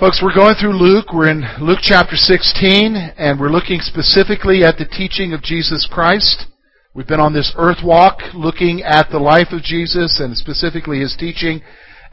[0.00, 1.12] Folks, we're going through Luke.
[1.12, 6.46] We're in Luke chapter 16, and we're looking specifically at the teaching of Jesus Christ.
[6.94, 11.14] We've been on this earth walk looking at the life of Jesus and specifically his
[11.20, 11.60] teaching.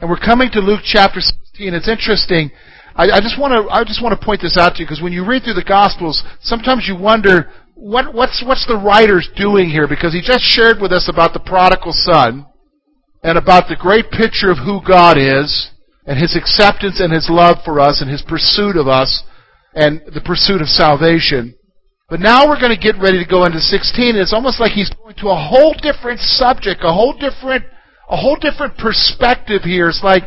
[0.02, 1.72] And we're coming to Luke chapter 16.
[1.72, 2.50] It's interesting.
[2.94, 5.00] I, I just want to, I just want to point this out to you because
[5.00, 9.70] when you read through the Gospels, sometimes you wonder, what, what's, what's the writer's doing
[9.70, 9.88] here?
[9.88, 12.44] Because he just shared with us about the prodigal son
[13.22, 15.70] and about the great picture of who God is
[16.08, 19.22] and His acceptance and His love for us and His pursuit of us
[19.74, 21.54] and the pursuit of salvation.
[22.08, 24.72] But now we're going to get ready to go into 16 and it's almost like
[24.72, 27.68] He's going to a whole different subject, a whole different,
[28.08, 29.92] a whole different perspective here.
[29.92, 30.24] It's like,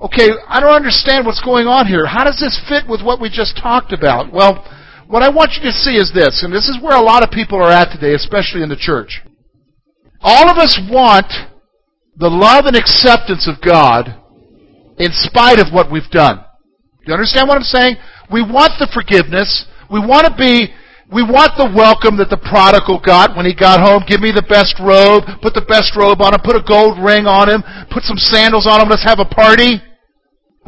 [0.00, 2.06] okay, I don't understand what's going on here.
[2.06, 4.32] How does this fit with what we just talked about?
[4.32, 4.62] Well,
[5.08, 7.34] what I want you to see is this, and this is where a lot of
[7.34, 9.22] people are at today, especially in the church.
[10.20, 11.26] All of us want
[12.14, 14.14] the love and acceptance of God
[14.98, 16.38] in spite of what we've done.
[16.38, 17.96] Do you understand what I'm saying?
[18.30, 19.66] We want the forgiveness.
[19.90, 20.68] We want to be,
[21.08, 24.04] we want the welcome that the prodigal got when he got home.
[24.06, 25.24] Give me the best robe.
[25.40, 26.44] Put the best robe on him.
[26.44, 27.64] Put a gold ring on him.
[27.88, 28.88] Put some sandals on him.
[28.92, 29.80] Let's have a party.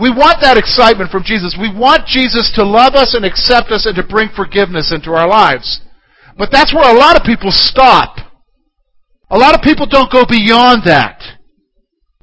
[0.00, 1.58] We want that excitement from Jesus.
[1.60, 5.28] We want Jesus to love us and accept us and to bring forgiveness into our
[5.28, 5.84] lives.
[6.38, 8.16] But that's where a lot of people stop.
[9.28, 11.20] A lot of people don't go beyond that.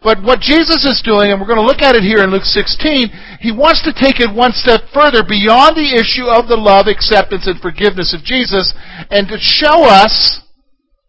[0.03, 2.45] But what Jesus is doing, and we're going to look at it here in Luke
[2.45, 3.09] 16,
[3.41, 7.47] he wants to take it one step further beyond the issue of the love, acceptance,
[7.47, 8.77] and forgiveness of Jesus,
[9.09, 10.45] and to show us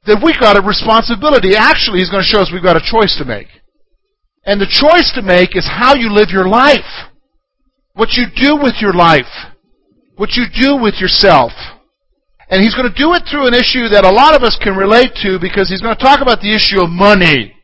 [0.09, 1.53] that we've got a responsibility.
[1.53, 3.49] Actually, he's going to show us we've got a choice to make.
[4.49, 6.89] And the choice to make is how you live your life.
[7.93, 9.29] What you do with your life.
[10.17, 11.53] What you do with yourself.
[12.49, 14.73] And he's going to do it through an issue that a lot of us can
[14.73, 17.58] relate to because he's going to talk about the issue of money.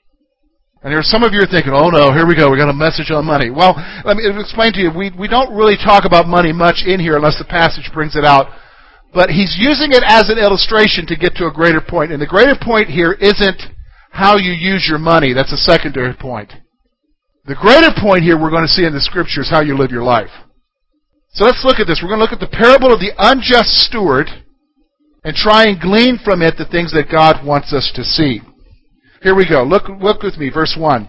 [0.84, 2.68] And there are some of you are thinking, oh no, here we go, we got
[2.68, 3.48] a message on money.
[3.48, 3.72] Well,
[4.04, 7.16] let me explain to you, we, we don't really talk about money much in here
[7.16, 8.52] unless the passage brings it out.
[9.16, 12.12] But he's using it as an illustration to get to a greater point.
[12.12, 13.62] And the greater point here isn't
[14.12, 15.32] how you use your money.
[15.32, 16.52] That's a secondary point.
[17.46, 19.90] The greater point here we're going to see in the scripture is how you live
[19.90, 20.32] your life.
[21.32, 22.00] So let's look at this.
[22.02, 24.28] We're going to look at the parable of the unjust steward
[25.24, 28.42] and try and glean from it the things that God wants us to see.
[29.24, 29.62] Here we go.
[29.62, 31.08] Look, look with me, verse 1.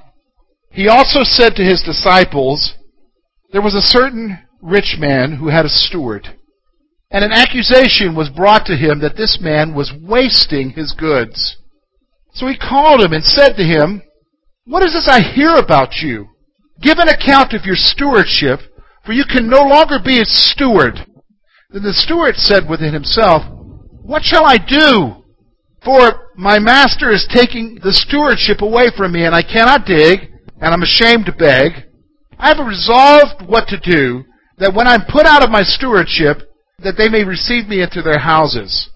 [0.72, 2.76] He also said to his disciples,
[3.52, 6.30] There was a certain rich man who had a steward,
[7.12, 11.58] and an accusation was brought to him that this man was wasting his goods.
[12.32, 14.02] So he called him and said to him,
[14.64, 16.30] What is this I hear about you?
[16.82, 18.62] Give an account of your stewardship,
[19.06, 21.06] for you can no longer be a steward.
[21.70, 23.44] Then the steward said within himself,
[24.04, 25.25] What shall I do?
[25.86, 30.74] For my master is taking the stewardship away from me, and I cannot dig, and
[30.74, 31.86] I'm ashamed to beg.
[32.40, 34.26] I have resolved what to do,
[34.58, 36.42] that when I'm put out of my stewardship,
[36.80, 38.90] that they may receive me into their houses.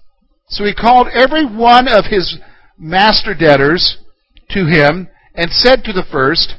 [0.48, 2.38] So he called every one of his
[2.76, 3.98] master debtors
[4.50, 6.56] to him, and said to the first,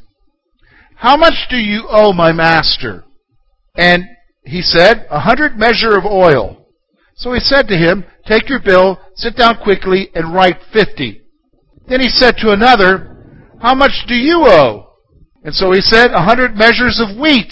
[0.96, 3.04] How much do you owe my master?
[3.76, 4.06] And
[4.46, 6.66] he said, A hundred measure of oil.
[7.16, 11.22] So he said to him, Take your bill, sit down quickly, and write fifty.
[11.88, 14.94] Then he said to another, How much do you owe?
[15.44, 17.52] And so he said, A hundred measures of wheat.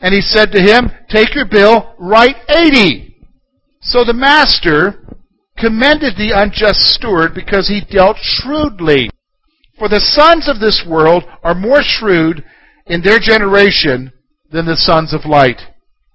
[0.00, 3.16] And he said to him, Take your bill, write eighty.
[3.80, 5.02] So the master
[5.56, 9.08] commended the unjust steward because he dealt shrewdly.
[9.78, 12.44] For the sons of this world are more shrewd
[12.86, 14.12] in their generation
[14.50, 15.60] than the sons of light.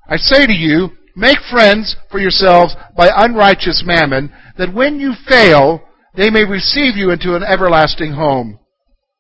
[0.08, 5.82] I say to you, Make friends for yourselves by unrighteous mammon, that when you fail,
[6.16, 8.60] they may receive you into an everlasting home.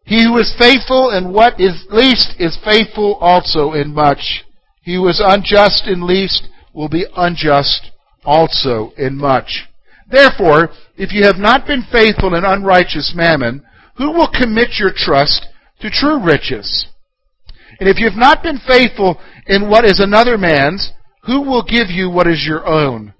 [0.03, 4.43] He who is faithful in what is least is faithful also in much.
[4.81, 7.91] He who is unjust in least will be unjust
[8.25, 9.67] also in much.
[10.09, 13.63] Therefore, if you have not been faithful in unrighteous mammon,
[13.95, 15.47] who will commit your trust
[15.79, 16.87] to true riches?
[17.79, 20.91] And if you have not been faithful in what is another man's,
[21.23, 23.13] who will give you what is your own?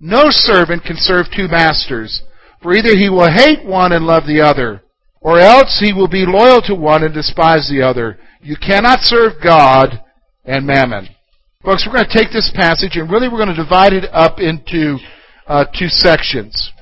[0.00, 2.22] No servant can serve two masters,
[2.62, 4.82] for either he will hate one and love the other,
[5.20, 8.18] or else he will be loyal to one and despise the other.
[8.42, 10.02] You cannot serve God
[10.44, 11.08] and mammon.
[11.64, 14.38] Folks, we're going to take this passage and really we're going to divide it up
[14.38, 14.98] into
[15.46, 16.72] uh, two sections.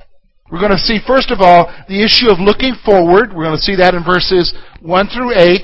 [0.51, 3.33] We're going to see, first of all, the issue of looking forward.
[3.33, 5.61] We're going to see that in verses 1 through 8.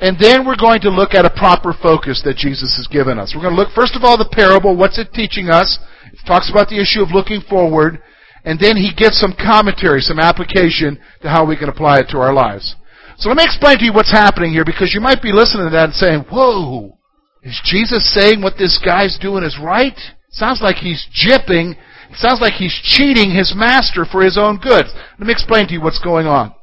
[0.00, 3.34] And then we're going to look at a proper focus that Jesus has given us.
[3.34, 4.76] We're going to look, first of all, the parable.
[4.76, 5.78] What's it teaching us?
[6.12, 8.00] It talks about the issue of looking forward.
[8.44, 12.18] And then he gives some commentary, some application to how we can apply it to
[12.18, 12.76] our lives.
[13.18, 15.74] So let me explain to you what's happening here because you might be listening to
[15.74, 16.96] that and saying, whoa,
[17.42, 19.98] is Jesus saying what this guy's doing is right?
[20.30, 21.74] Sounds like he's jipping.
[22.10, 24.94] It sounds like he's cheating his master for his own goods.
[25.18, 26.54] Let me explain to you what's going on.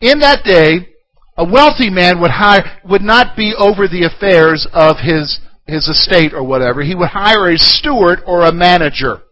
[0.00, 0.95] In that day,
[1.36, 6.32] a wealthy man would hire, would not be over the affairs of his, his estate
[6.32, 6.82] or whatever.
[6.82, 9.22] He would hire a steward or a manager.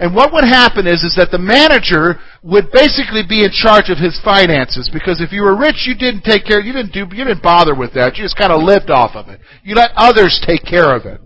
[0.00, 3.98] And what would happen is, is that the manager would basically be in charge of
[3.98, 7.24] his finances because if you were rich, you didn't take care, you didn't do, you
[7.24, 8.16] didn't bother with that.
[8.16, 9.40] You just kind of lived off of it.
[9.62, 11.20] You let others take care of it.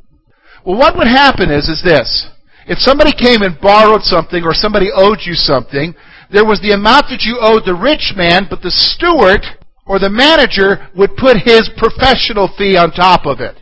[0.66, 2.26] Well, what would happen is, is this.
[2.66, 5.94] If somebody came and borrowed something or somebody owed you something,
[6.32, 9.44] there was the amount that you owed the rich man, but the steward
[9.86, 13.60] or the manager would put his professional fee on top of it.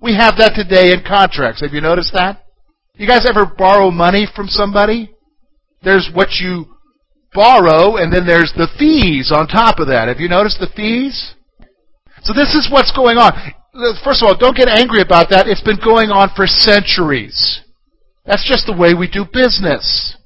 [0.00, 1.60] We have that today in contracts.
[1.60, 2.42] Have you noticed that?
[2.94, 5.14] You guys ever borrow money from somebody?
[5.82, 6.66] There's what you
[7.32, 10.08] borrow, and then there's the fees on top of that.
[10.08, 11.34] Have you noticed the fees?
[12.22, 13.32] So this is what's going on.
[14.04, 15.46] First of all, don't get angry about that.
[15.46, 17.62] It's been going on for centuries.
[18.26, 20.16] That's just the way we do business.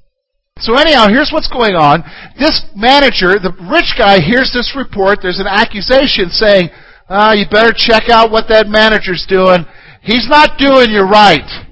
[0.61, 2.05] So anyhow, here's what's going on.
[2.39, 5.19] This manager, the rich guy, hears this report.
[5.21, 6.71] There's an accusation saying,
[7.09, 9.67] ah, you better check out what that manager's doing.
[10.03, 11.67] He's not doing you right.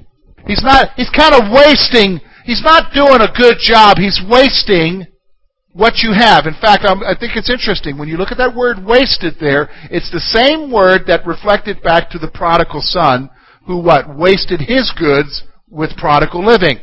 [0.46, 3.99] He's not, he's kind of wasting, he's not doing a good job.
[3.99, 5.06] He's wasting
[5.73, 6.46] what you have.
[6.46, 7.96] In fact, I'm, i think it's interesting.
[7.96, 12.11] When you look at that word wasted there, it's the same word that reflected back
[12.11, 13.31] to the prodigal son
[13.64, 14.11] who what?
[14.19, 16.81] Wasted his goods with prodigal living.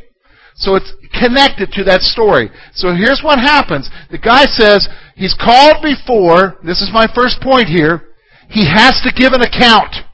[0.60, 2.52] So it's connected to that story.
[2.76, 3.88] So here's what happens.
[4.12, 4.84] The guy says,
[5.16, 8.12] he's called before, this is my first point here,
[8.52, 10.04] he has to give an account.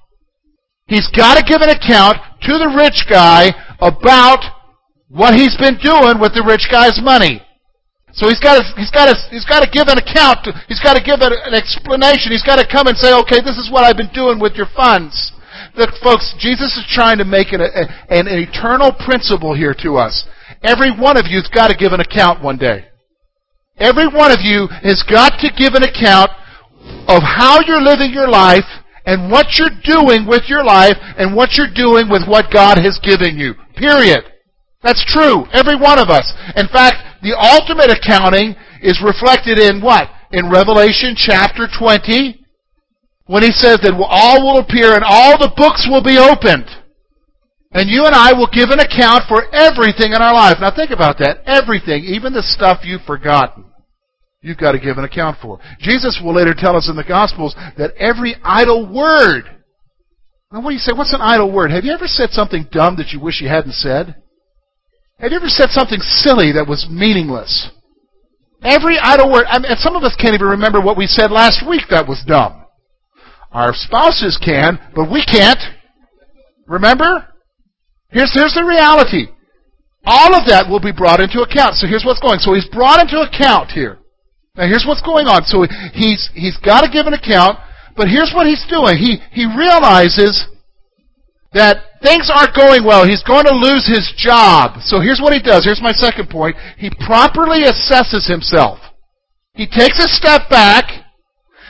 [0.87, 3.51] He's got to give an account to the rich guy
[3.83, 4.39] about
[5.11, 7.43] what he's been doing with the rich guy's money.
[8.15, 10.47] So he's got to, he's got to, he's got to give an account.
[10.47, 12.31] To, he's got to give an, an explanation.
[12.31, 14.71] He's got to come and say, okay, this is what I've been doing with your
[14.79, 15.35] funds.
[15.75, 20.25] Look, folks, Jesus is trying to make an, an, an eternal principle here to us.
[20.67, 22.87] Every one of you's got to give an account one day.
[23.79, 26.31] Every one of you has got to give an account
[27.07, 28.67] of how you're living your life
[29.07, 32.99] and what you're doing with your life and what you're doing with what God has
[32.99, 33.55] given you.
[33.77, 34.25] Period.
[34.83, 35.47] That's true.
[35.53, 36.33] Every one of us.
[36.57, 40.11] In fact, the ultimate accounting is reflected in what?
[40.33, 42.43] In Revelation chapter 20,
[43.27, 46.67] when he says that all will appear and all the books will be opened.
[47.77, 50.57] And you and I will give an account for everything in our life.
[50.59, 51.45] Now think about that.
[51.45, 53.67] Everything, even the stuff you've forgotten,
[54.41, 55.61] you've got to give an account for.
[55.79, 59.45] Jesus will later tell us in the Gospels that every idle word.
[60.51, 60.97] Now what do you say?
[60.97, 61.71] What's an idle word?
[61.71, 64.23] Have you ever said something dumb that you wish you hadn't said?
[65.19, 67.69] Have you ever said something silly that was meaningless?
[68.63, 69.45] Every idle word.
[69.51, 72.25] I mean, some of us can't even remember what we said last week that was
[72.27, 72.65] dumb.
[73.53, 75.61] Our spouses can, but we can't.
[76.67, 77.36] Remember?
[78.17, 79.29] Here's, here's the reality.
[80.09, 81.77] All of that will be brought into account.
[81.77, 82.41] So here's what's going.
[82.41, 84.01] So he's brought into account here.
[84.57, 85.45] Now here's what's going on.
[85.45, 87.61] So he's, he's got to give an account,
[87.93, 88.97] but here's what he's doing.
[88.97, 90.49] He, he realizes
[91.53, 93.05] that things aren't going well.
[93.05, 94.81] He's going to lose his job.
[94.81, 95.69] So here's what he does.
[95.69, 96.57] Here's my second point.
[96.81, 98.81] He properly assesses himself.
[99.53, 100.89] He takes a step back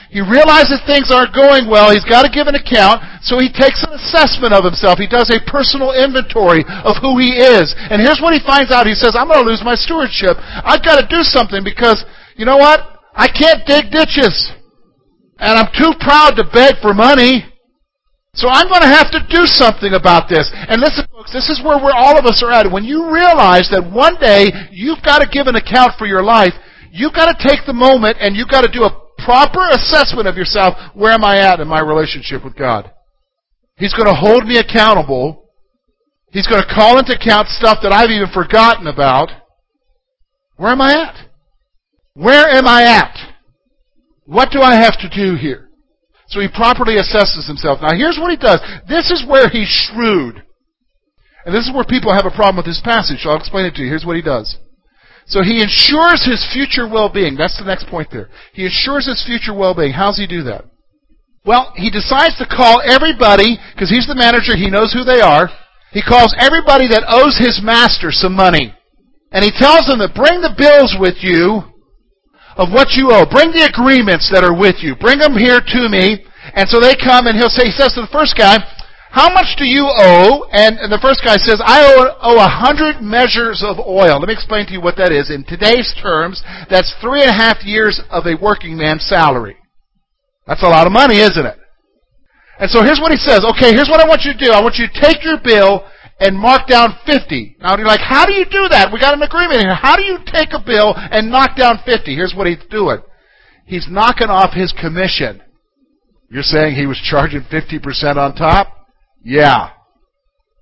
[0.09, 1.91] he realizes things aren't going well.
[1.91, 3.03] He's got to give an account.
[3.27, 4.95] So he takes an assessment of himself.
[4.95, 7.75] He does a personal inventory of who he is.
[7.75, 8.87] And here's what he finds out.
[8.87, 10.39] He says, I'm going to lose my stewardship.
[10.39, 12.07] I've got to do something because,
[12.39, 13.03] you know what?
[13.11, 14.55] I can't dig ditches.
[15.39, 17.43] And I'm too proud to beg for money.
[18.33, 20.47] So I'm going to have to do something about this.
[20.53, 22.71] And listen, folks, this is where we're, all of us are at.
[22.71, 26.53] When you realize that one day you've got to give an account for your life,
[26.91, 30.35] you've got to take the moment and you've got to do a proper assessment of
[30.35, 30.75] yourself.
[30.93, 32.91] Where am I at in my relationship with God?
[33.77, 35.49] He's going to hold me accountable.
[36.31, 39.29] He's going to call into account stuff that I've even forgotten about.
[40.57, 41.29] Where am I at?
[42.13, 43.15] Where am I at?
[44.25, 45.69] What do I have to do here?
[46.29, 47.79] So he properly assesses himself.
[47.81, 48.59] Now here's what he does.
[48.89, 50.43] This is where he's shrewd.
[51.45, 53.19] And this is where people have a problem with this passage.
[53.21, 53.87] So I'll explain it to you.
[53.87, 54.57] Here's what he does.
[55.27, 57.35] So he ensures his future well-being.
[57.35, 58.29] That's the next point there.
[58.53, 59.91] He ensures his future well-being.
[59.91, 60.65] How does he do that?
[61.43, 65.51] Well, he decides to call everybody, because he's the manager, he knows who they are.
[65.91, 68.75] He calls everybody that owes his master some money.
[69.31, 71.75] And he tells them to bring the bills with you
[72.55, 73.27] of what you owe.
[73.27, 74.95] Bring the agreements that are with you.
[74.95, 76.23] Bring them here to me.
[76.55, 78.59] And so they come and he'll say, he says to the first guy,
[79.09, 80.45] how much do you owe?
[80.51, 81.83] And, the first guy says, I
[82.21, 84.19] owe a hundred measures of oil.
[84.19, 85.31] Let me explain to you what that is.
[85.31, 89.55] In today's terms, that's three and a half years of a working man's salary.
[90.45, 91.57] That's a lot of money, isn't it?
[92.59, 93.45] And so here's what he says.
[93.55, 94.51] Okay, here's what I want you to do.
[94.51, 95.87] I want you to take your bill
[96.19, 97.57] and mark down 50.
[97.61, 98.89] Now you're like, how do you do that?
[98.91, 99.75] We got an agreement here.
[99.75, 102.15] How do you take a bill and knock down 50?
[102.15, 102.99] Here's what he's doing.
[103.65, 105.41] He's knocking off his commission.
[106.29, 108.76] You're saying he was charging 50% on top?
[109.27, 109.71] Yeah.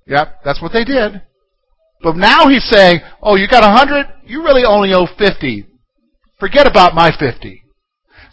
[0.08, 1.22] Yep, that's what they did.
[2.02, 4.26] But now he's saying, oh, you got 100?
[4.26, 5.68] You really only owe 50.
[6.40, 7.64] Forget about my 50.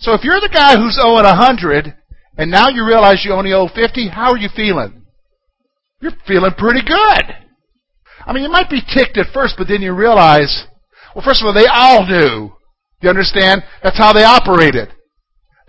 [0.01, 1.95] So if you're the guy who's owing 100,
[2.39, 5.05] and now you realize you only owe 50, how are you feeling?
[6.01, 7.37] You're feeling pretty good.
[8.25, 10.65] I mean, you might be ticked at first, but then you realize,
[11.15, 12.53] well, first of all, they all knew.
[13.03, 13.65] You understand?
[13.83, 14.89] That's how they operated.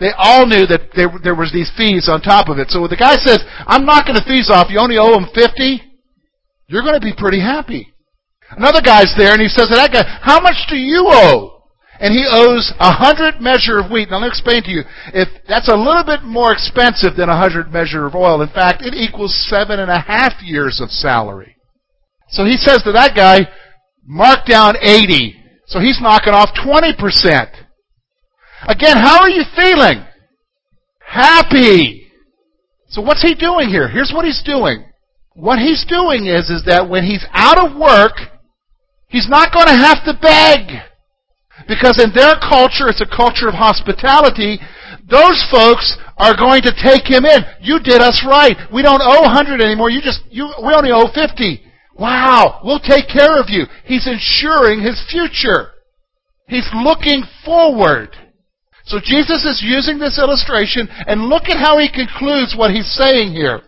[0.03, 2.67] They all knew that there, there was these fees on top of it.
[2.67, 5.79] So when the guy says, I'm knocking the fees off, you only owe him 50,
[6.67, 7.87] you're going to be pretty happy.
[8.51, 11.53] Another guy's there and he says to that guy, how much do you owe?
[12.03, 14.09] and he owes a hundred measure of wheat.
[14.09, 14.81] Now let me explain to you,
[15.13, 18.41] if that's a little bit more expensive than a hundred measure of oil.
[18.41, 21.55] In fact, it equals seven and a half years of salary.
[22.27, 23.47] So he says to that guy,
[24.03, 25.39] mark down 80.
[25.67, 27.62] So he's knocking off 20%.
[28.67, 30.05] Again, how are you feeling?
[31.05, 32.07] Happy.
[32.87, 33.87] So what's he doing here?
[33.87, 34.85] Here's what he's doing.
[35.33, 38.13] What he's doing is, is that when he's out of work,
[39.07, 40.81] he's not going to have to beg.
[41.67, 44.59] Because in their culture, it's a culture of hospitality.
[45.09, 47.41] Those folks are going to take him in.
[47.61, 48.55] You did us right.
[48.71, 49.89] We don't owe 100 anymore.
[49.89, 51.61] You just, you, we only owe 50.
[51.97, 53.65] Wow, we'll take care of you.
[53.85, 55.71] He's ensuring his future.
[56.47, 58.15] He's looking forward.
[58.85, 63.31] So Jesus is using this illustration, and look at how he concludes what he's saying
[63.31, 63.61] here.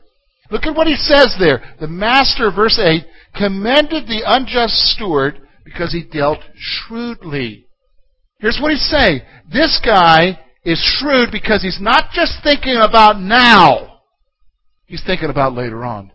[0.51, 1.75] Look at what he says there.
[1.79, 3.03] The master, verse 8,
[3.36, 7.65] commended the unjust steward because he dealt shrewdly.
[8.39, 9.22] Here's what he's saying.
[9.51, 14.01] This guy is shrewd because he's not just thinking about now.
[14.86, 16.12] He's thinking about later on.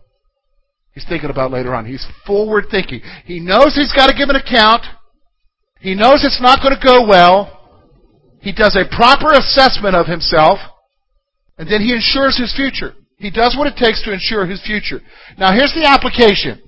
[0.93, 1.85] He's thinking about later on.
[1.85, 3.01] He's forward thinking.
[3.25, 4.85] He knows he's got to give an account.
[5.79, 7.60] He knows it's not going to go well.
[8.41, 10.59] He does a proper assessment of himself.
[11.57, 12.93] And then he ensures his future.
[13.17, 14.99] He does what it takes to ensure his future.
[15.37, 16.61] Now here's the application.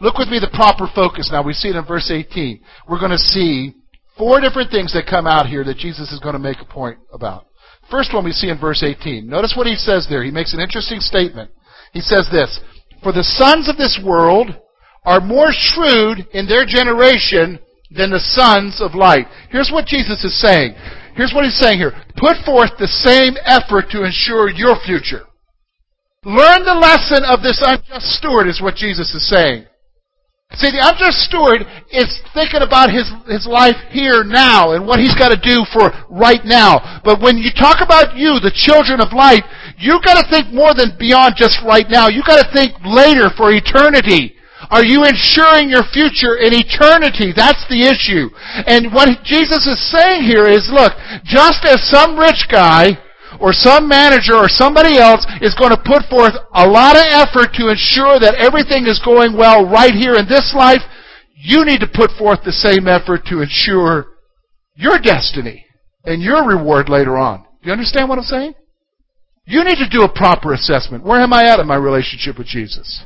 [0.00, 1.42] Look with me the proper focus now.
[1.42, 2.60] We see it in verse 18.
[2.88, 3.74] We're going to see
[4.18, 6.98] Four different things that come out here that Jesus is going to make a point
[7.12, 7.46] about.
[7.88, 9.26] First one we see in verse 18.
[9.26, 10.24] Notice what he says there.
[10.24, 11.52] He makes an interesting statement.
[11.92, 12.58] He says this,
[13.02, 14.50] For the sons of this world
[15.04, 19.26] are more shrewd in their generation than the sons of light.
[19.50, 20.74] Here's what Jesus is saying.
[21.16, 21.92] Here's what he's saying here.
[22.16, 25.26] Put forth the same effort to ensure your future.
[26.24, 29.66] Learn the lesson of this unjust steward is what Jesus is saying.
[30.56, 31.60] See, the unjust steward
[31.92, 35.92] is thinking about his, his life here now and what he's got to do for
[36.08, 37.02] right now.
[37.04, 39.44] But when you talk about you, the children of light,
[39.76, 42.08] you've got to think more than beyond just right now.
[42.08, 44.37] You've got to think later for eternity.
[44.70, 47.32] Are you ensuring your future in eternity?
[47.32, 48.28] That's the issue.
[48.68, 50.92] And what Jesus is saying here is, look,
[51.24, 53.00] just as some rich guy
[53.40, 57.56] or some manager or somebody else is going to put forth a lot of effort
[57.56, 60.82] to ensure that everything is going well right here in this life,
[61.34, 64.06] you need to put forth the same effort to ensure
[64.74, 65.64] your destiny
[66.04, 67.44] and your reward later on.
[67.62, 68.54] Do you understand what I'm saying?
[69.44, 71.04] You need to do a proper assessment.
[71.04, 73.04] Where am I at in my relationship with Jesus?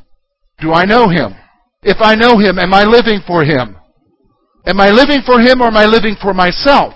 [0.61, 1.35] Do I know Him?
[1.83, 3.77] If I know Him, am I living for Him?
[4.67, 6.95] Am I living for Him or am I living for myself?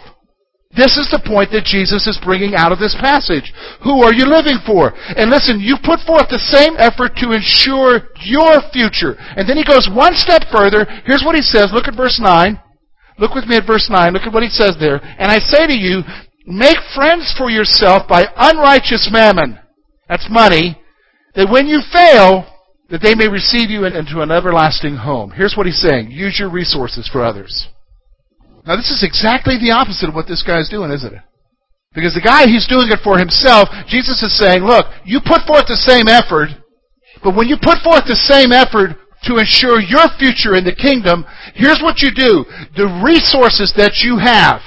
[0.77, 3.49] This is the point that Jesus is bringing out of this passage.
[3.81, 4.93] Who are you living for?
[5.17, 9.17] And listen, you put forth the same effort to ensure your future.
[9.17, 10.85] And then he goes one step further.
[11.09, 11.73] Here's what he says.
[11.73, 12.61] Look at verse 9.
[13.19, 14.13] Look with me at verse 9.
[14.13, 15.01] Look at what he says there.
[15.01, 16.05] And I say to you,
[16.45, 19.59] make friends for yourself by unrighteous mammon.
[20.13, 20.77] That's money.
[21.35, 22.45] That when you fail,
[22.91, 25.33] that they may receive you into an everlasting home.
[25.33, 26.11] Here's what he's saying.
[26.11, 27.69] Use your resources for others.
[28.67, 31.23] Now, this is exactly the opposite of what this guy is doing, isn't it?
[31.95, 33.69] Because the guy, he's doing it for himself.
[33.89, 36.51] Jesus is saying, look, you put forth the same effort,
[37.25, 41.25] but when you put forth the same effort to ensure your future in the kingdom,
[41.55, 42.45] here's what you do.
[42.77, 44.61] The resources that you have,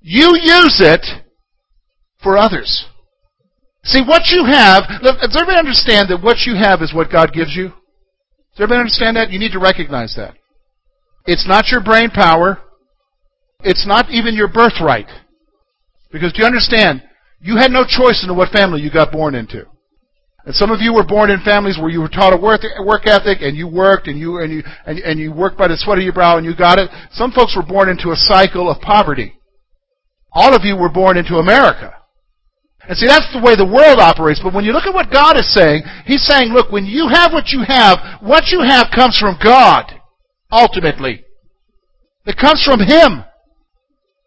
[0.00, 1.06] you use it
[2.22, 2.86] for others.
[3.84, 7.54] See, what you have, does everybody understand that what you have is what God gives
[7.56, 7.68] you?
[7.68, 9.30] Does everybody understand that?
[9.30, 10.34] You need to recognize that.
[11.26, 12.58] It's not your brain power.
[13.64, 15.08] It's not even your birthright.
[16.12, 17.02] Because do you understand?
[17.40, 19.66] You had no choice in what family you got born into.
[20.44, 23.06] And some of you were born in families where you were taught a work, work
[23.06, 25.98] ethic and you worked and you, and you, and, and you worked by the sweat
[25.98, 26.90] of your brow and you got it.
[27.12, 29.34] Some folks were born into a cycle of poverty.
[30.32, 31.94] All of you were born into America.
[32.88, 34.40] And see, that's the way the world operates.
[34.42, 37.32] But when you look at what God is saying, He's saying, look, when you have
[37.32, 39.92] what you have, what you have comes from God,
[40.50, 41.24] ultimately.
[42.26, 43.24] It comes from Him.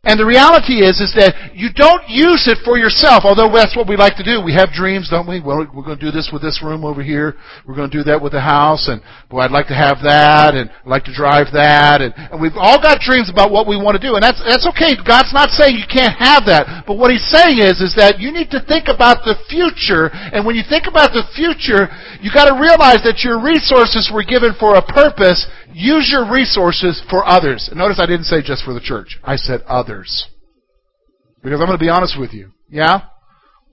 [0.06, 3.90] And the reality is, is that you don't use it for yourself, although that's what
[3.90, 4.38] we like to do.
[4.38, 5.42] We have dreams, don't we?
[5.42, 7.34] Well, we're going to do this with this room over here.
[7.66, 9.02] We're going to do that with the house, and
[9.34, 12.54] boy, I'd like to have that, and I'd like to drive that, and, and we've
[12.54, 14.94] all got dreams about what we want to do, and that's, that's okay.
[14.94, 18.30] God's not saying you can't have that, but what He's saying is, is that you
[18.30, 21.90] need to think about the future, and when you think about the future,
[22.22, 27.04] you got to realize that your resources were given for a purpose, Use your resources
[27.10, 27.68] for others.
[27.70, 29.20] And notice I didn't say just for the church.
[29.26, 29.95] I said others.
[31.44, 32.52] Because I'm going to be honest with you.
[32.70, 33.02] Yeah?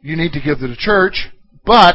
[0.02, 1.30] You need to give to the church,
[1.64, 1.94] but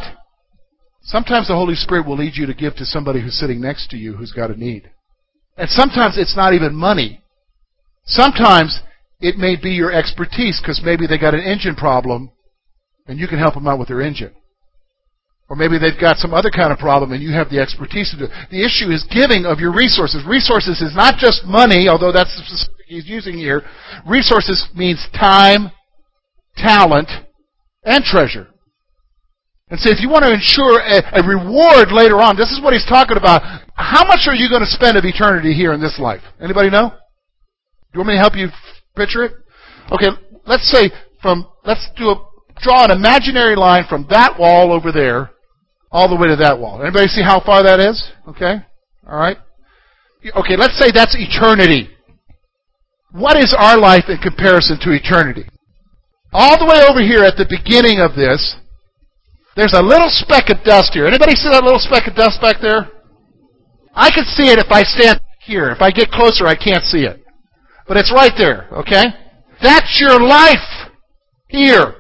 [1.04, 3.98] sometimes the Holy Spirit will lead you to give to somebody who's sitting next to
[3.98, 4.90] you who's got a need.
[5.58, 7.22] And sometimes it's not even money.
[8.06, 8.82] Sometimes
[9.20, 12.32] it may be your expertise because maybe they got an engine problem
[13.08, 14.34] and you can help them out with their engine.
[15.50, 18.18] Or maybe they've got some other kind of problem and you have the expertise to
[18.18, 18.32] do it.
[18.52, 20.24] The issue is giving of your resources.
[20.28, 23.64] Resources is not just money, although that's he's using here.
[24.08, 25.72] Resources means time,
[26.56, 27.10] talent,
[27.84, 28.48] and treasure.
[29.70, 32.72] And so if you want to ensure a, a, reward later on, this is what
[32.72, 33.42] he's talking about.
[33.76, 36.22] How much are you going to spend of eternity here in this life?
[36.42, 36.90] Anybody know?
[36.90, 38.48] Do you want me to help you
[38.96, 39.34] picture it?
[39.92, 40.08] Okay,
[40.46, 40.90] let's say
[41.22, 42.16] from, let's do a,
[42.62, 45.32] draw an imaginary line from that wall over there
[45.92, 46.82] all the way to that wall.
[46.82, 48.12] Anybody see how far that is?
[48.28, 48.56] Okay?
[49.06, 49.38] All right?
[50.26, 51.90] Okay, let's say that's eternity.
[53.12, 55.46] What is our life in comparison to eternity?
[56.34, 58.58] All the way over here at the beginning of this,
[59.56, 61.08] there's a little speck of dust here.
[61.08, 62.92] Anybody see that little speck of dust back there?
[63.96, 65.72] I can see it if I stand here.
[65.72, 67.24] If I get closer, I can't see it.
[67.88, 69.06] But it's right there, okay?
[69.64, 70.92] That's your life
[71.48, 71.96] here.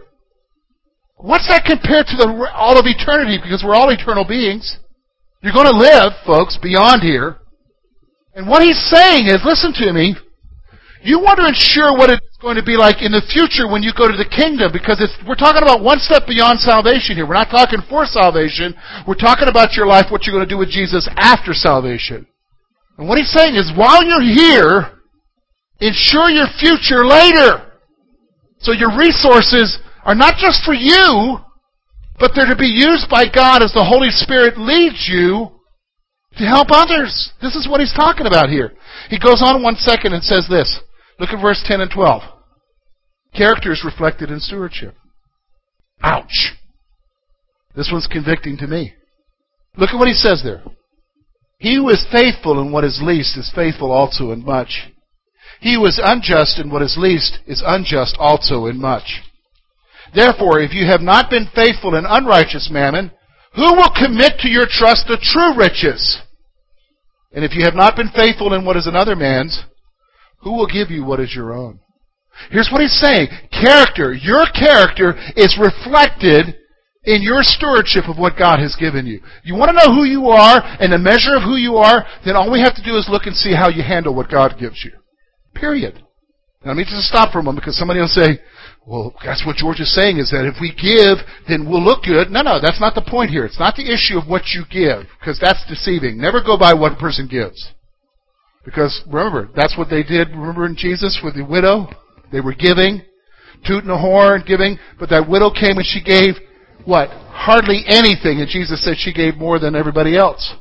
[1.15, 3.39] What's that compared to the, all of eternity?
[3.41, 4.77] Because we're all eternal beings.
[5.41, 7.37] You're going to live, folks, beyond here.
[8.35, 10.15] And what he's saying is, listen to me,
[11.07, 13.95] you want to ensure what it's going to be like in the future when you
[13.95, 17.23] go to the kingdom because we're talking about one step beyond salvation here.
[17.23, 18.75] We're not talking for salvation.
[19.07, 22.27] We're talking about your life, what you're going to do with Jesus after salvation.
[22.99, 24.99] And what he's saying is, while you're here,
[25.79, 27.79] ensure your future later.
[28.59, 31.39] So your resources are not just for you,
[32.19, 35.55] but they're to be used by God as the Holy Spirit leads you
[36.35, 37.31] to help others.
[37.41, 38.75] This is what he's talking about here.
[39.09, 40.81] He goes on one second and says this.
[41.19, 42.21] Look at verse 10 and 12.
[43.35, 44.95] Character is reflected in stewardship.
[46.01, 46.53] Ouch.
[47.75, 48.93] This one's convicting to me.
[49.77, 50.63] Look at what he says there.
[51.59, 54.89] He who is faithful in what is least is faithful also in much.
[55.59, 59.21] He who is unjust in what is least is unjust also in much.
[60.13, 63.11] Therefore, if you have not been faithful in unrighteous mammon,
[63.55, 66.21] who will commit to your trust the true riches?
[67.33, 69.63] And if you have not been faithful in what is another man's,
[70.47, 71.79] who will give you what is your own?
[72.49, 73.27] Here's what he's saying.
[73.51, 76.55] Character, your character is reflected
[77.03, 79.19] in your stewardship of what God has given you.
[79.43, 82.37] You want to know who you are and the measure of who you are, then
[82.37, 84.85] all we have to do is look and see how you handle what God gives
[84.85, 84.91] you.
[85.53, 86.03] Period.
[86.63, 88.39] Now, let me just stop for a moment because somebody will say,
[88.85, 92.31] well, that's what George is saying is that if we give, then we'll look good.
[92.31, 93.43] No, no, that's not the point here.
[93.43, 96.15] It's not the issue of what you give, because that's deceiving.
[96.15, 97.73] Never go by what a person gives.
[98.67, 101.87] Because remember, that's what they did, remember in Jesus with the widow?
[102.33, 103.01] They were giving,
[103.65, 106.35] tooting a horn, giving, but that widow came and she gave,
[106.83, 107.07] what?
[107.31, 110.53] Hardly anything, and Jesus said she gave more than everybody else.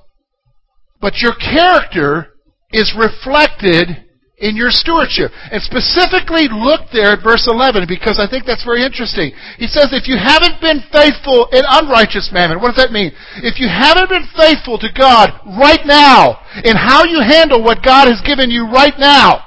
[1.01, 2.29] But your character
[2.71, 4.06] is reflected
[4.39, 5.33] in your stewardship.
[5.51, 9.33] And specifically look there at verse 11 because I think that's very interesting.
[9.57, 13.13] He says, if you haven't been faithful in unrighteous mammon, what does that mean?
[13.41, 18.09] If you haven't been faithful to God right now in how you handle what God
[18.09, 19.45] has given you right now,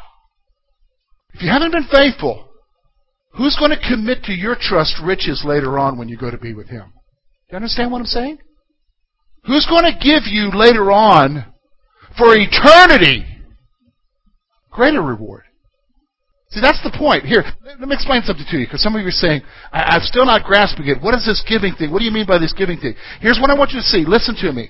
[1.34, 2.49] if you haven't been faithful,
[3.34, 6.54] who's going to commit to your trust riches later on when you go to be
[6.54, 6.91] with Him?
[7.47, 8.39] Do you understand what I'm saying?
[9.45, 11.45] Who's going to give you later on
[12.17, 13.25] for eternity
[14.72, 15.44] greater reward.
[16.52, 17.26] See, that's the point.
[17.26, 20.02] Here, let me explain something to you, because some of you are saying, I- am
[20.02, 21.00] still not grasping it.
[21.00, 21.92] What is this giving thing?
[21.92, 22.96] What do you mean by this giving thing?
[23.22, 24.04] Here's what I want you to see.
[24.06, 24.70] Listen to me.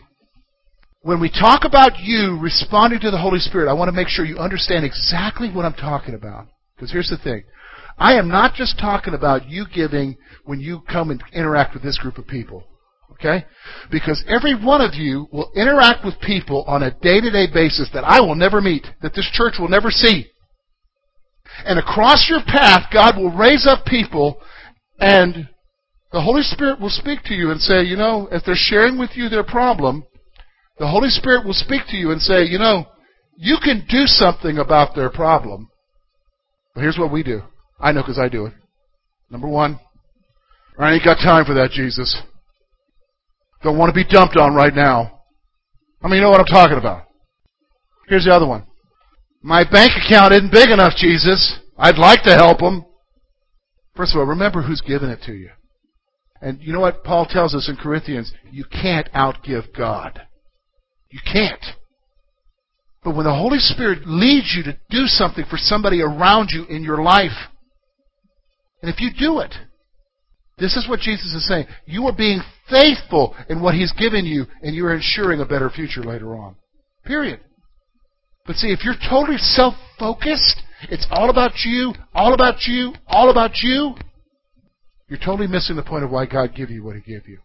[1.02, 4.26] when we talk about you responding to the Holy Spirit, I want to make sure
[4.26, 6.48] you understand exactly what I'm talking about.
[6.76, 7.44] Because here's the thing.
[7.98, 11.98] I am not just talking about you giving when you come and interact with this
[11.98, 12.66] group of people.
[13.13, 13.45] Okay?
[13.91, 17.89] Because every one of you will interact with people on a day to day basis
[17.93, 20.26] that I will never meet, that this church will never see.
[21.65, 24.41] And across your path, God will raise up people
[25.00, 25.50] and
[26.12, 29.12] the Holy Spirit will speak to you and say, you know, if they're sharing with
[29.15, 30.04] you their problem,
[30.80, 32.86] the Holy Spirit will speak to you and say, you know,
[33.38, 35.69] you can do something about their problem.
[36.74, 37.41] But here's what we do.
[37.80, 38.54] I know because I do it.
[39.30, 39.80] Number one,
[40.78, 42.22] I ain't got time for that, Jesus.
[43.62, 45.22] Don't want to be dumped on right now.
[46.02, 47.04] I mean, you know what I'm talking about.
[48.08, 48.65] Here's the other one.
[49.41, 51.60] My bank account isn't big enough, Jesus.
[51.78, 52.86] I'd like to help them.
[53.95, 55.50] First of all, remember who's given it to you.
[56.41, 58.32] And you know what Paul tells us in Corinthians?
[58.50, 60.22] You can't outgive God.
[61.12, 61.63] You can't.
[63.04, 66.84] But when the Holy Spirit leads you to do something for somebody around you in
[66.84, 67.50] your life,
[68.82, 69.54] and if you do it,
[70.60, 71.65] this is what Jesus is saying.
[71.86, 75.69] You are being faithful in what He's given you, and you are ensuring a better
[75.69, 76.56] future later on.
[77.06, 77.39] Period.
[78.45, 83.30] But see, if you're totally self focused, it's all about you, all about you, all
[83.30, 83.95] about you,
[85.08, 87.39] you're totally missing the point of why God gave you what He gave you.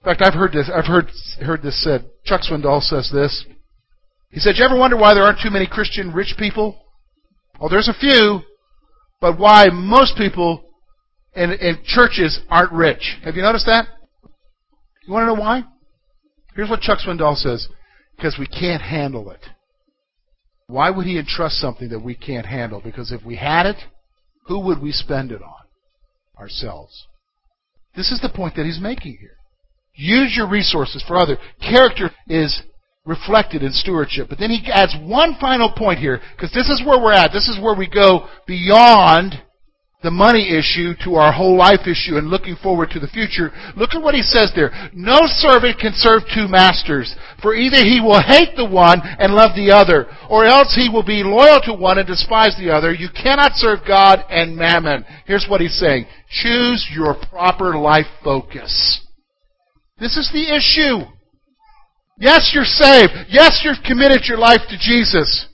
[0.00, 0.70] In fact, I've heard this.
[0.74, 2.04] I've heard heard this said.
[2.24, 3.44] Chuck Swindoll says this.
[4.30, 6.78] He said, "You ever wonder why there aren't too many Christian rich people?
[7.60, 8.40] Well, there's a few,
[9.20, 10.64] but why most people
[11.34, 13.16] in, in churches aren't rich?
[13.24, 13.86] Have you noticed that?
[15.06, 15.64] You want to know why?
[16.54, 17.68] Here's what Chuck Swindoll says:
[18.16, 19.40] because we can't handle it.
[20.66, 22.80] Why would he entrust something that we can't handle?
[22.82, 23.76] Because if we had it,
[24.46, 25.62] who would we spend it on?
[26.38, 27.06] Ourselves.
[27.94, 29.36] This is the point that he's making here.
[29.94, 31.36] Use your resources for other.
[31.60, 32.62] Character is
[33.04, 34.28] reflected in stewardship.
[34.30, 37.32] But then he adds one final point here, because this is where we're at.
[37.32, 39.42] This is where we go beyond
[40.02, 43.52] the money issue to our whole life issue and looking forward to the future.
[43.76, 44.70] Look at what he says there.
[44.92, 49.54] No servant can serve two masters, for either he will hate the one and love
[49.54, 52.92] the other, or else he will be loyal to one and despise the other.
[52.92, 55.04] You cannot serve God and mammon.
[55.26, 56.06] Here's what he's saying.
[56.30, 59.06] Choose your proper life focus.
[59.98, 61.06] This is the issue.
[62.18, 63.12] Yes, you're saved.
[63.28, 65.46] Yes, you've committed your life to Jesus.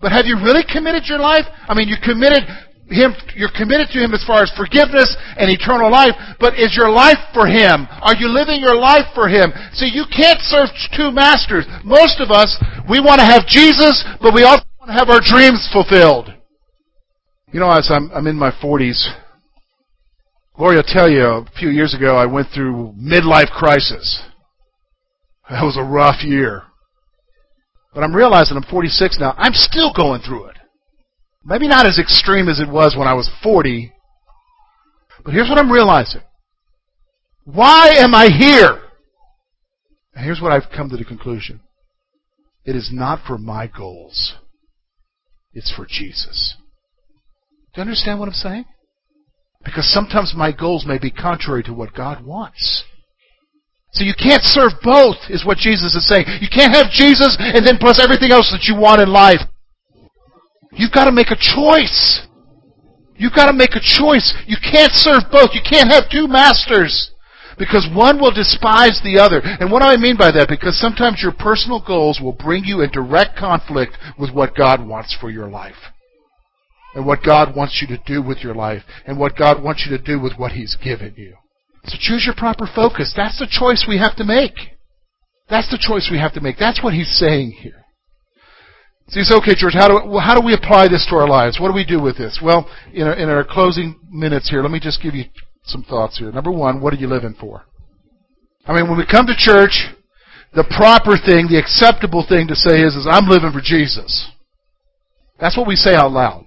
[0.00, 1.44] But have you really committed your life?
[1.68, 2.42] I mean, you committed
[2.88, 6.90] him, you're committed to Him as far as forgiveness and eternal life, but is your
[6.90, 7.86] life for Him?
[8.02, 9.52] Are you living your life for Him?
[9.72, 11.64] See, you can't serve two masters.
[11.84, 15.20] Most of us, we want to have Jesus, but we also want to have our
[15.24, 16.34] dreams fulfilled.
[17.52, 19.00] You know, as I'm, I'm in my 40s,
[20.56, 24.22] Gloria, I'll tell you, a few years ago I went through midlife crisis.
[25.48, 26.62] That was a rough year.
[27.94, 29.34] But I'm realizing I'm 46 now.
[29.36, 30.56] I'm still going through it.
[31.44, 33.92] Maybe not as extreme as it was when I was 40.
[35.24, 36.22] But here's what I'm realizing.
[37.44, 38.80] Why am I here?
[40.14, 41.60] And here's what I've come to the conclusion.
[42.64, 44.34] It is not for my goals.
[45.52, 46.56] It's for Jesus.
[47.74, 48.64] Do you understand what I'm saying?
[49.64, 52.84] Because sometimes my goals may be contrary to what God wants.
[53.92, 56.24] So you can't serve both, is what Jesus is saying.
[56.40, 59.40] You can't have Jesus and then plus everything else that you want in life.
[60.72, 62.26] You've got to make a choice.
[63.16, 64.34] You've got to make a choice.
[64.46, 65.50] You can't serve both.
[65.52, 67.10] You can't have two masters.
[67.58, 69.40] Because one will despise the other.
[69.44, 70.48] And what do I mean by that?
[70.48, 75.16] Because sometimes your personal goals will bring you in direct conflict with what God wants
[75.20, 75.92] for your life
[76.94, 79.96] and what God wants you to do with your life and what God wants you
[79.96, 81.36] to do with what He's given you.
[81.84, 83.12] So choose your proper focus.
[83.16, 84.54] That's the choice we have to make.
[85.50, 86.58] That's the choice we have to make.
[86.58, 87.81] That's what He's saying here.
[89.14, 91.60] You say, okay, George, how do, how do we apply this to our lives?
[91.60, 92.40] What do we do with this?
[92.42, 95.24] Well, in our, in our closing minutes here, let me just give you
[95.64, 96.32] some thoughts here.
[96.32, 97.64] Number one, what are you living for?
[98.64, 99.88] I mean, when we come to church,
[100.54, 104.30] the proper thing, the acceptable thing to say is, is I'm living for Jesus.
[105.38, 106.46] That's what we say out loud.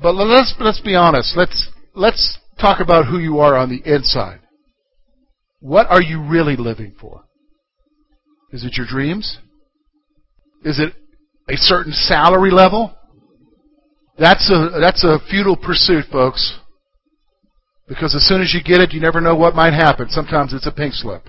[0.00, 1.36] But let's let's be honest.
[1.36, 4.40] Let's let's talk about who you are on the inside.
[5.60, 7.24] What are you really living for?
[8.50, 9.38] Is it your dreams?
[10.64, 10.94] Is it
[11.48, 12.96] a certain salary level?
[14.18, 16.58] That's a that's a futile pursuit, folks.
[17.88, 20.08] Because as soon as you get it, you never know what might happen.
[20.10, 21.28] Sometimes it's a pink slip.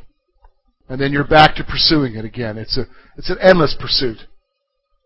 [0.90, 2.58] And then you're back to pursuing it again.
[2.58, 2.86] It's a
[3.18, 4.18] it's an endless pursuit.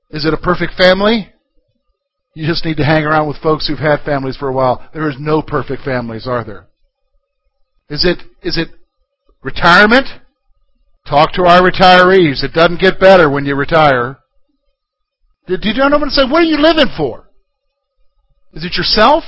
[0.10, 1.32] Is it a perfect family?
[2.34, 4.90] You just need to hang around with folks who've had families for a while.
[4.94, 6.68] There is no perfect families, are there?
[7.90, 8.70] Is it is it
[9.44, 10.08] retirement?
[11.08, 12.44] Talk to our retirees.
[12.44, 14.18] It doesn't get better when you retire.
[15.48, 16.30] Did you know what I'm saying?
[16.30, 17.30] What are you living for?
[18.54, 19.24] Is it yourself?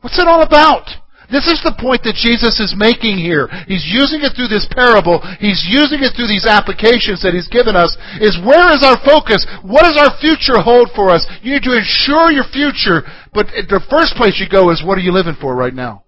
[0.00, 0.88] What's it all about?
[1.26, 3.50] This is the point that Jesus is making here.
[3.66, 5.18] He's using it through this parable.
[5.42, 7.98] He's using it through these applications that He's given us.
[8.22, 9.42] Is where is our focus?
[9.66, 11.26] What does our future hold for us?
[11.42, 13.02] You need to ensure your future,
[13.34, 16.06] but the first place you go is what are you living for right now?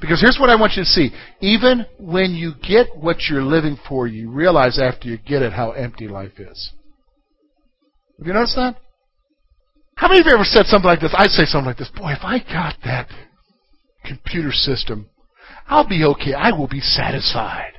[0.00, 1.12] Because here's what I want you to see.
[1.40, 5.72] Even when you get what you're living for, you realize after you get it how
[5.72, 6.72] empty life is.
[8.18, 8.76] Have you noticed that?
[9.96, 11.14] How many of you ever said something like this?
[11.16, 11.90] I'd say something like this.
[11.90, 13.08] Boy, if I got that
[14.04, 15.08] computer system,
[15.66, 16.34] I'll be okay.
[16.34, 17.72] I will be satisfied.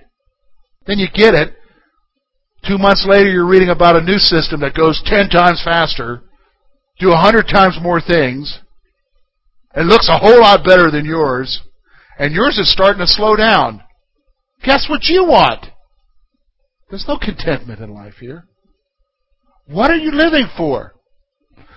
[0.87, 1.53] Then you get it.
[2.67, 6.23] Two months later, you're reading about a new system that goes ten times faster,
[6.99, 8.59] do a hundred times more things,
[9.73, 11.61] and looks a whole lot better than yours,
[12.17, 13.83] and yours is starting to slow down.
[14.63, 15.67] Guess what you want?
[16.89, 18.45] There's no contentment in life here.
[19.67, 20.93] What are you living for?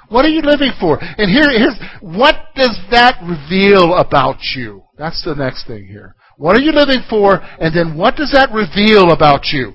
[0.09, 0.99] What are you living for?
[1.01, 4.83] And here, here's what does that reveal about you?
[4.97, 6.15] That's the next thing here.
[6.37, 7.41] What are you living for?
[7.61, 9.75] And then what does that reveal about you?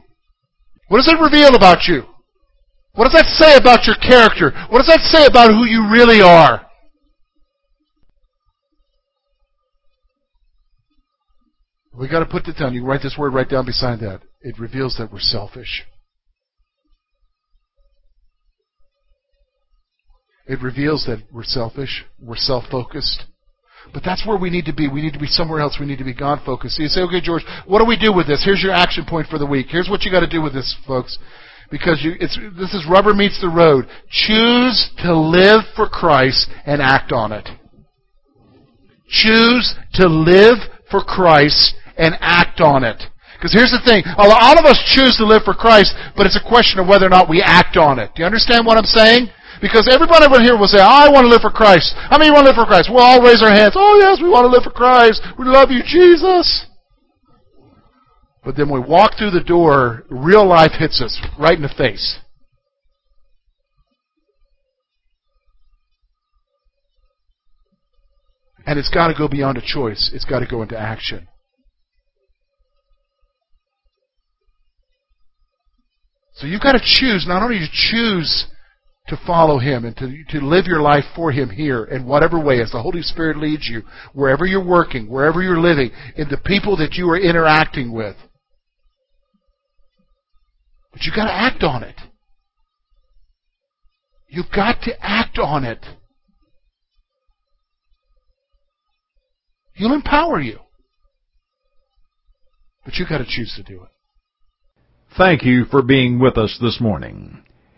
[0.87, 2.03] What does it reveal about you?
[2.95, 4.51] What does that say about your character?
[4.69, 6.65] What does that say about who you really are?
[11.95, 12.73] We got to put this down.
[12.73, 14.21] You write this word right down beside that.
[14.41, 15.83] It reveals that we're selfish.
[20.45, 23.23] It reveals that we're selfish, we're self focused.
[23.93, 24.87] But that's where we need to be.
[24.87, 25.77] We need to be somewhere else.
[25.79, 26.77] We need to be God focused.
[26.77, 28.41] So you say, okay, George, what do we do with this?
[28.43, 29.67] Here's your action point for the week.
[29.69, 31.17] Here's what you got to do with this, folks.
[31.69, 33.85] Because you, this is rubber meets the road.
[34.09, 37.49] Choose to live for Christ and act on it.
[39.09, 40.57] Choose to live
[40.89, 43.03] for Christ and act on it.
[43.37, 44.03] Because here's the thing.
[44.05, 47.05] A lot of us choose to live for Christ, but it's a question of whether
[47.05, 48.11] or not we act on it.
[48.15, 49.27] Do you understand what I'm saying?
[49.63, 51.95] Because everybody over here will say, I want to live for Christ.
[51.95, 52.89] How many want to live for Christ?
[52.91, 53.75] We'll all raise our hands.
[53.77, 55.23] Oh, yes, we want to live for Christ.
[55.39, 56.65] We love you, Jesus.
[58.43, 62.19] But then we walk through the door, real life hits us right in the face.
[68.65, 70.11] And it's got to go beyond a choice.
[70.13, 71.29] It's got to go into action.
[76.33, 78.47] So you've got to choose, not only to choose
[79.07, 82.61] to follow Him and to, to live your life for Him here in whatever way,
[82.61, 83.81] as the Holy Spirit leads you,
[84.13, 88.15] wherever you're working, wherever you're living, in the people that you are interacting with.
[90.93, 91.95] But you've got to act on it.
[94.29, 95.85] You've got to act on it.
[99.73, 100.59] He'll empower you.
[102.85, 103.89] But you've got to choose to do it.
[105.17, 107.43] Thank you for being with us this morning.